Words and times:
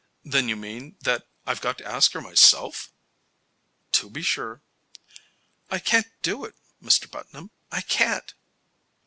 "Then 0.23 0.49
you 0.49 0.55
mean 0.55 0.95
that 1.01 1.27
I've 1.45 1.61
got 1.61 1.77
to 1.77 1.85
ask 1.85 2.13
her 2.13 2.21
myself?" 2.21 2.91
"To 3.91 4.09
be 4.09 4.23
sure." 4.23 4.63
"I 5.69 5.77
can't 5.77 6.07
do 6.23 6.43
it, 6.43 6.55
Mr. 6.81 7.07
Putnam; 7.07 7.51
I 7.71 7.81
can't." 7.81 8.33